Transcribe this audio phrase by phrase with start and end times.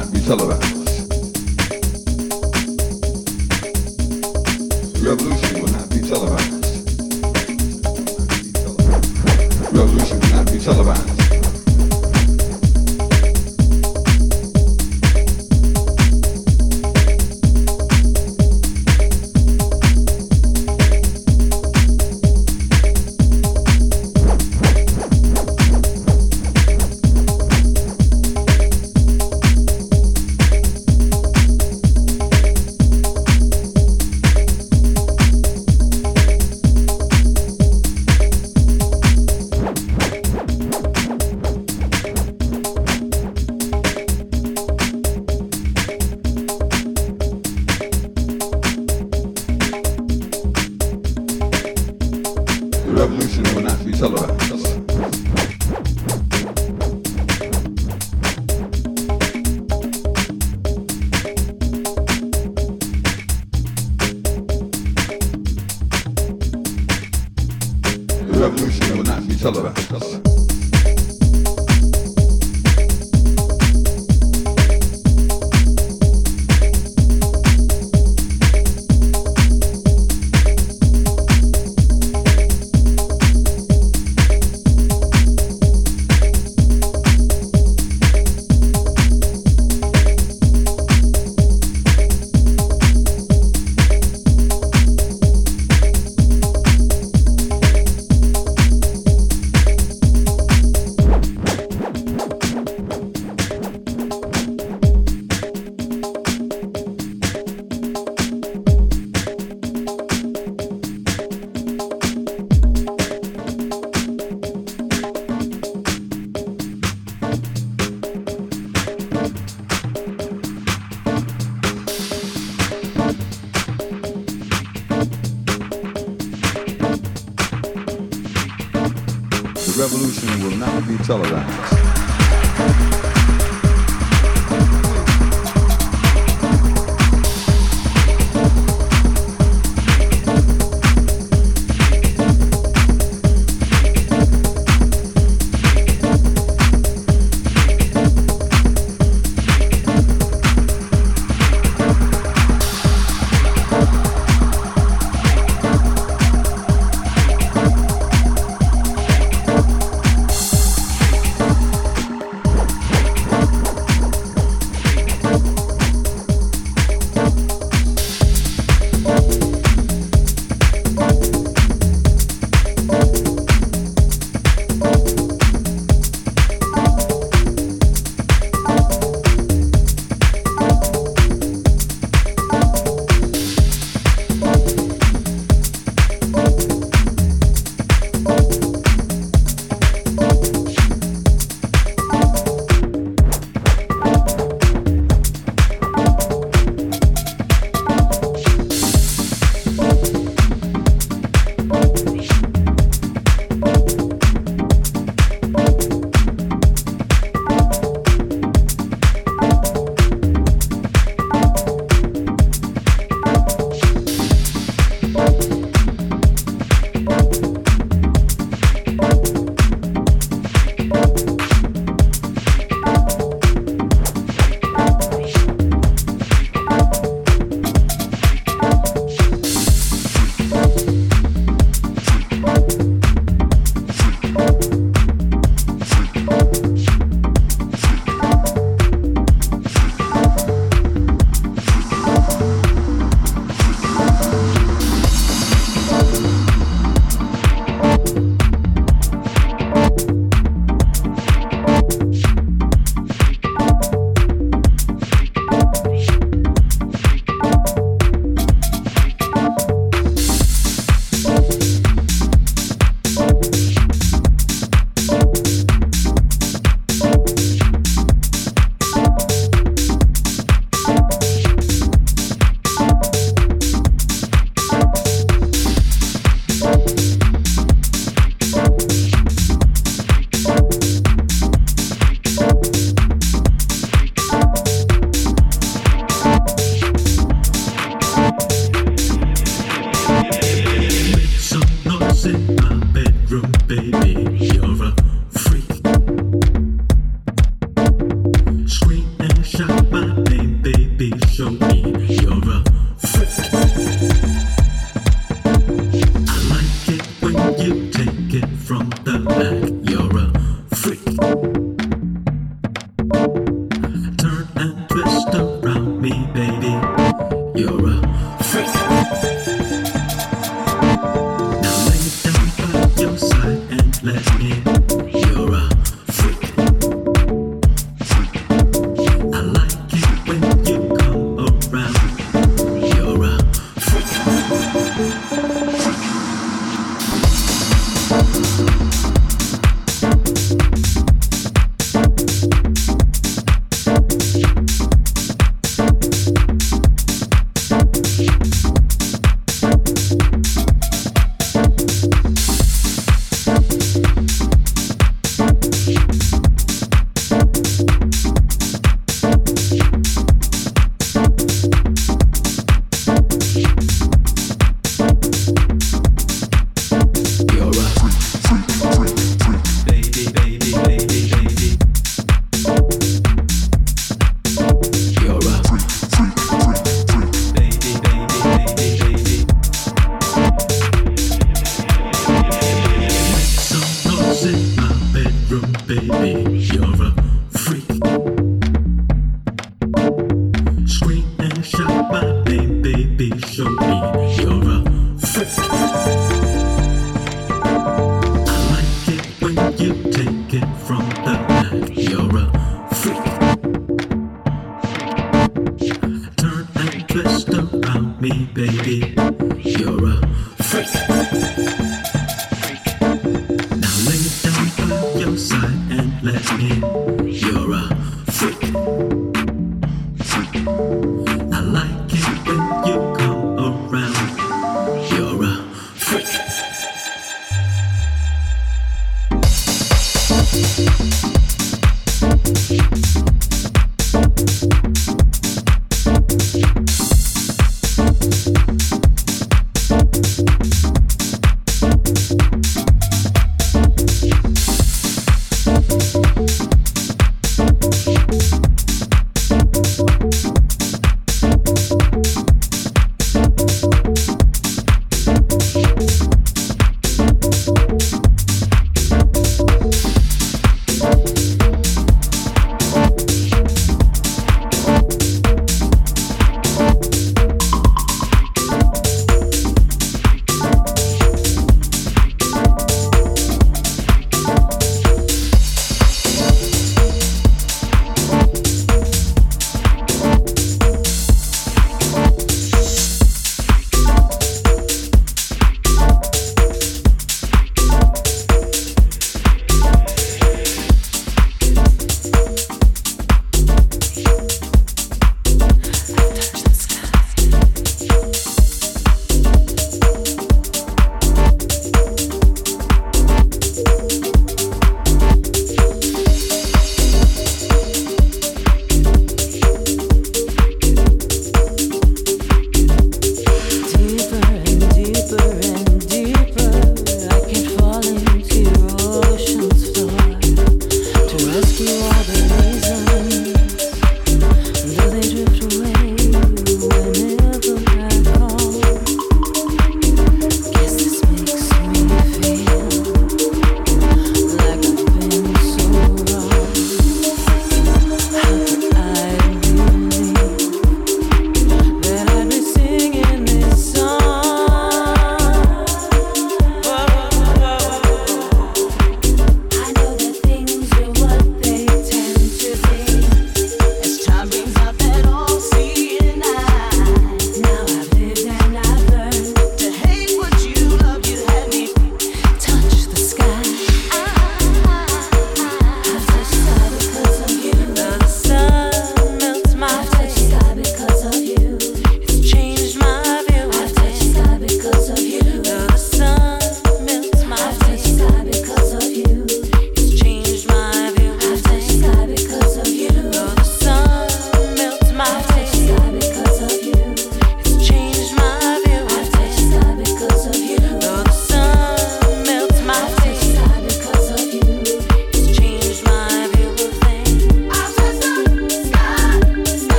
[0.00, 0.79] not be televised.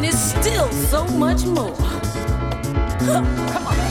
[0.00, 1.76] and it's still so much more.
[3.00, 3.89] Come on.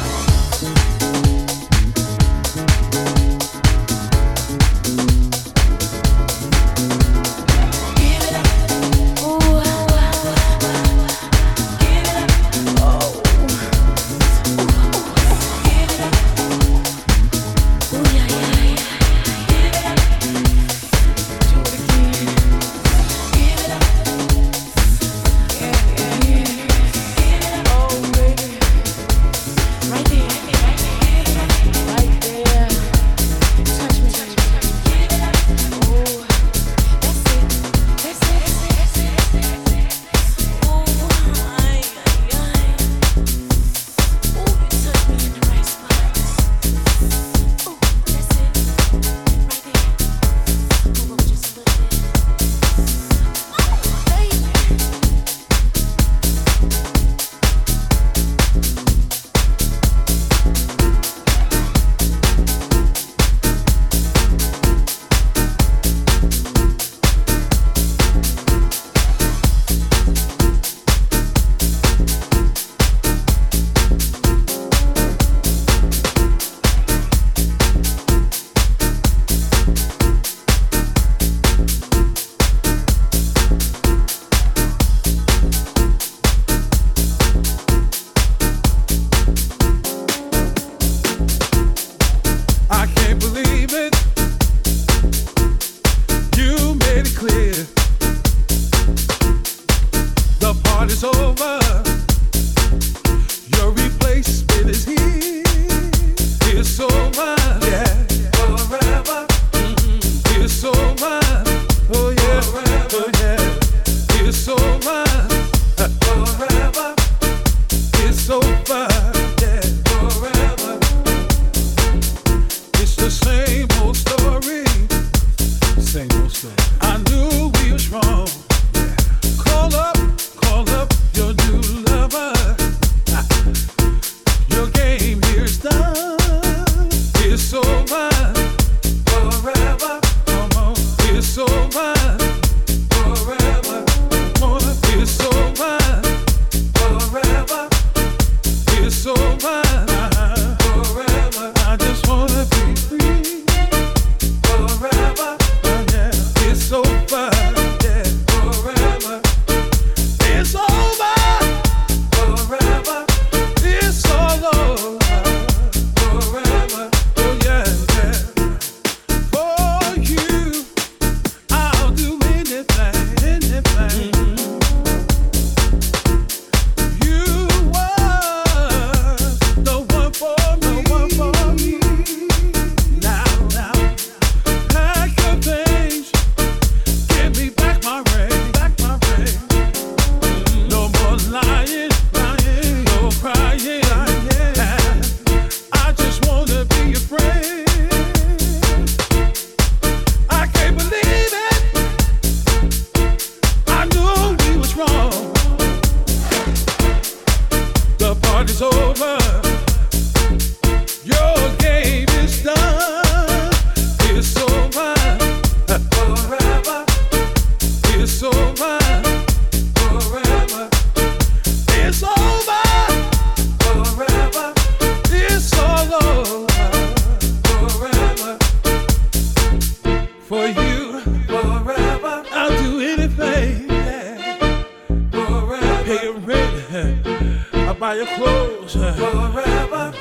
[238.68, 239.94] forever.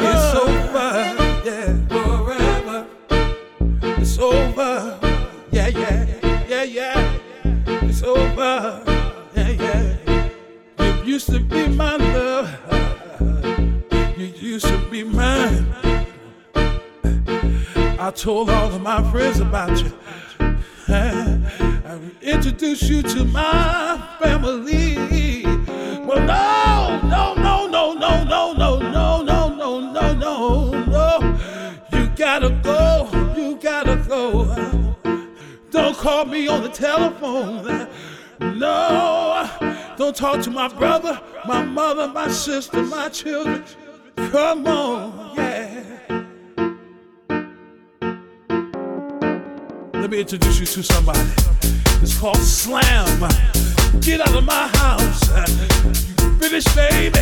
[0.00, 0.88] It's over,
[1.44, 1.76] yeah.
[1.88, 2.86] Forever.
[4.00, 4.98] It's over,
[5.50, 6.06] yeah, yeah,
[6.48, 7.18] yeah, yeah.
[7.66, 8.82] It's over,
[9.34, 10.28] yeah, yeah.
[10.78, 12.48] You used to be my love.
[14.16, 15.66] You used to be mine.
[18.00, 19.92] I told all of my friends about you.
[20.88, 25.44] I introduced you to my family.
[26.06, 27.34] Well, no, no,
[27.98, 31.38] no, no, no, no, no, no, no, no, no.
[31.92, 34.94] You gotta go, you gotta go.
[35.70, 37.88] Don't call me on the telephone.
[38.40, 39.50] No,
[39.96, 43.64] don't talk to my brother, my mother, my sister, my children.
[44.30, 45.84] Come on, yeah.
[49.94, 51.30] Let me introduce you to somebody.
[52.00, 53.28] It's called Slam.
[54.00, 55.28] Get out of my house.
[55.28, 57.20] You British baby.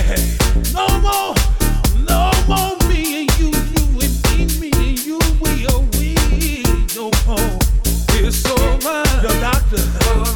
[0.72, 1.34] No more,
[2.08, 6.14] no more me and you, you and me, me and you, we are we.
[6.94, 7.58] No more.
[8.18, 9.02] It's over.
[9.22, 9.78] Your doctor.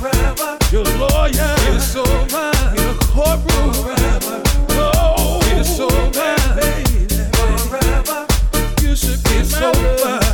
[0.01, 0.59] Forever.
[0.71, 1.55] Your lawyer.
[1.73, 2.51] It's over.
[2.77, 3.73] In a courtroom.
[3.75, 4.43] Forever.
[4.71, 5.41] No.
[5.57, 6.37] It's over.
[6.55, 7.09] Baby.
[7.69, 8.27] Forever.
[8.83, 10.30] You should be It's my over.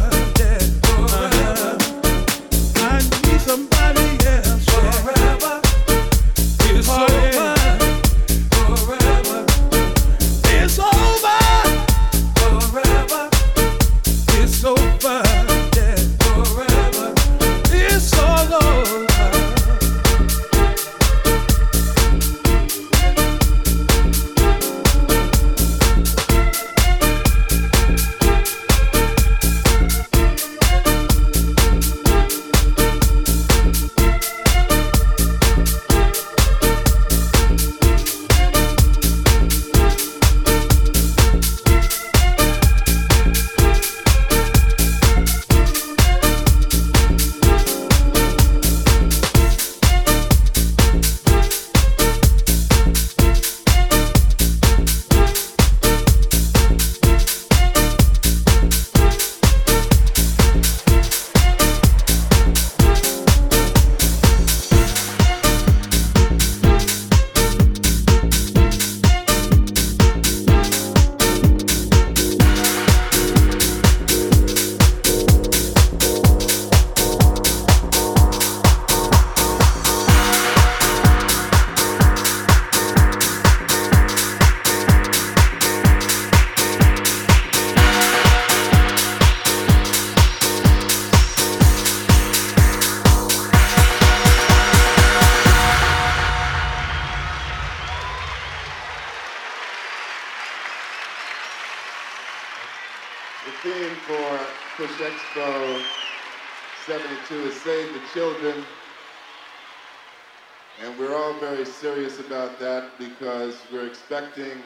[114.26, 114.62] Expecting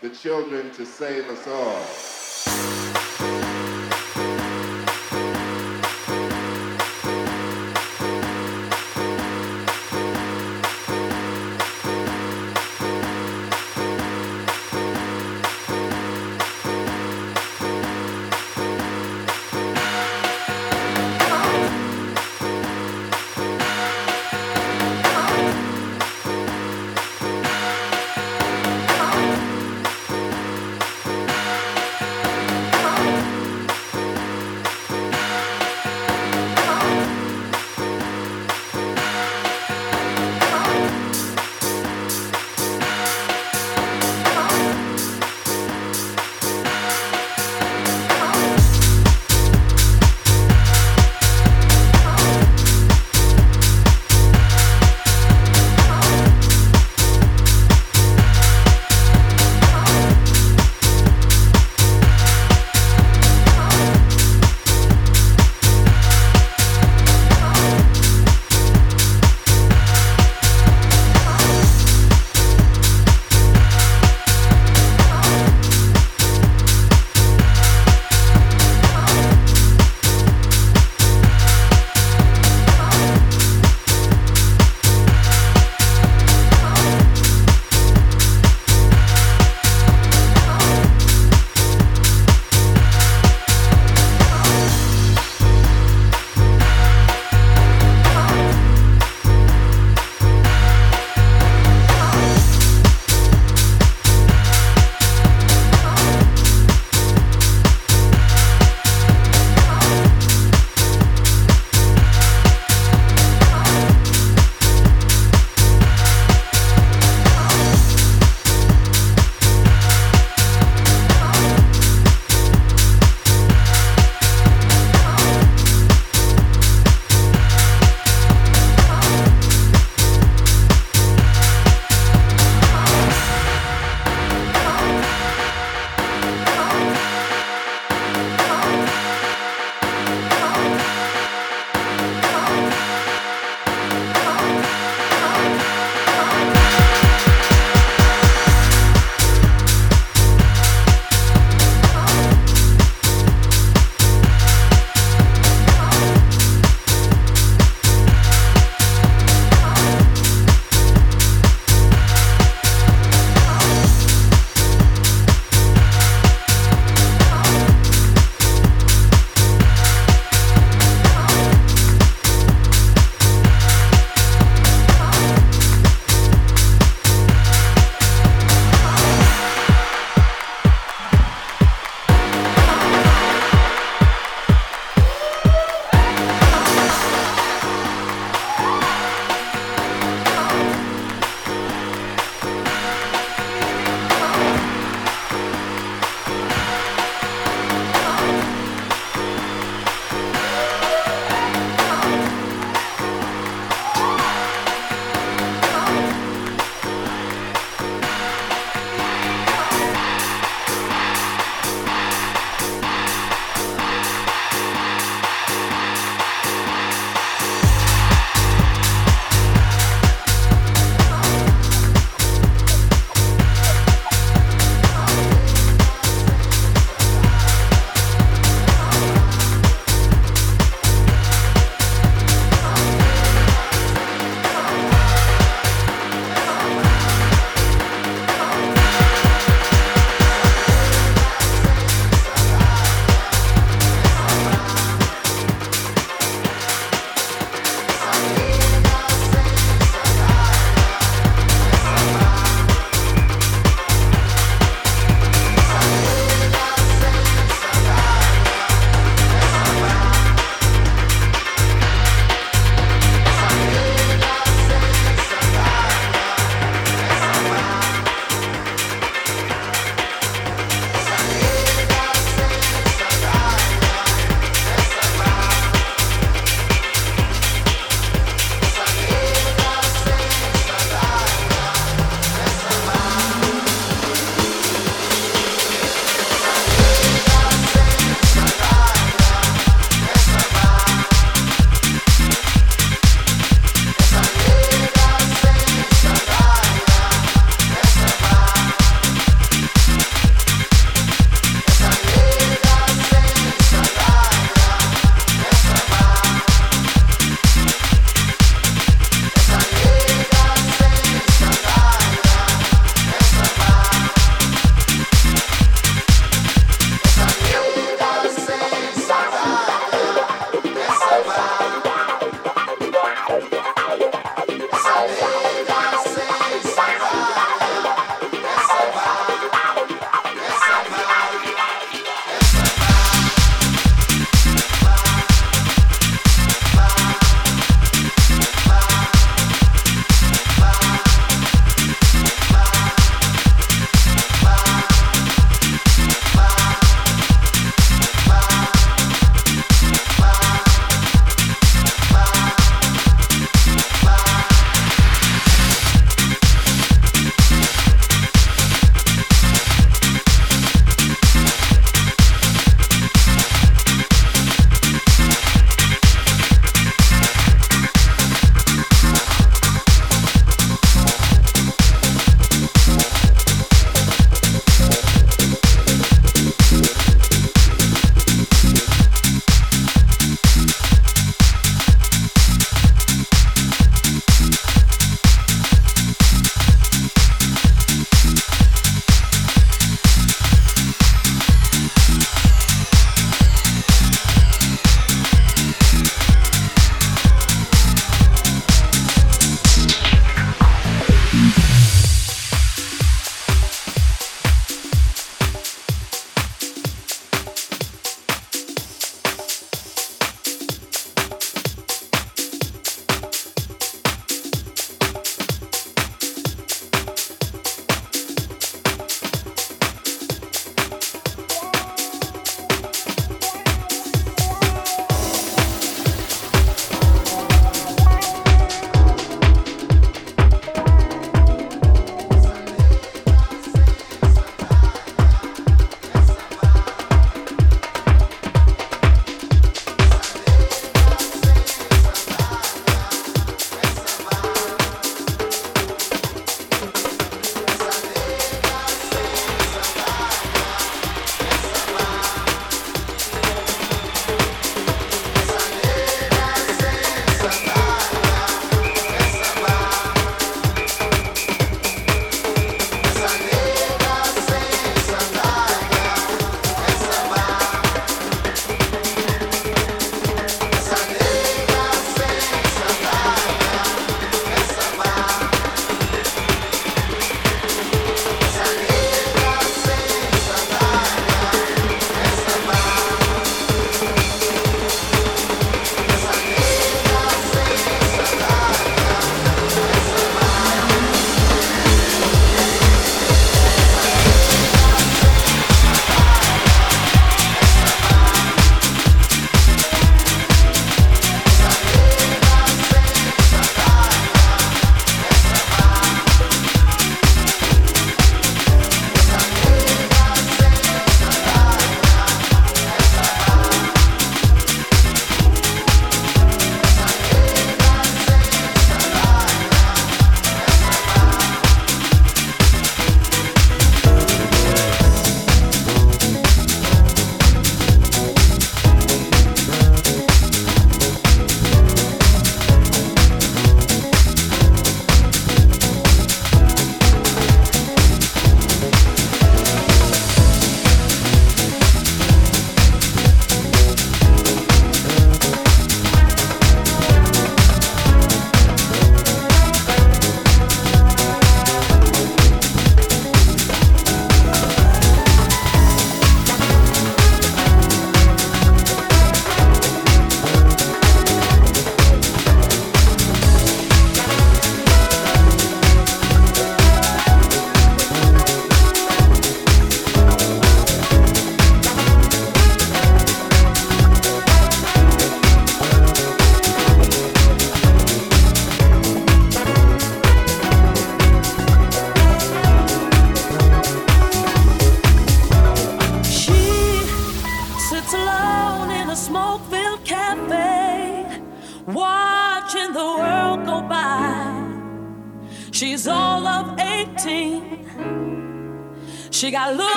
[0.00, 1.82] the children to save us all.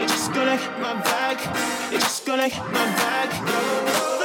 [0.00, 1.38] It's just gonna hit my back.
[1.92, 4.19] It's just gonna hit my back.